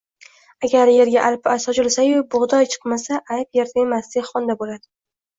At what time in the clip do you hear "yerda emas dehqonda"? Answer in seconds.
3.61-4.57